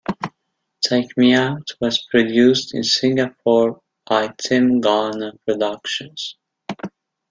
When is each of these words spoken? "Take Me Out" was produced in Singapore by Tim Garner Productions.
"Take 0.83 1.15
Me 1.15 1.35
Out" 1.35 1.67
was 1.79 2.01
produced 2.09 2.73
in 2.73 2.81
Singapore 2.81 3.81
by 4.09 4.33
Tim 4.35 4.79
Garner 4.81 5.33
Productions. 5.45 6.37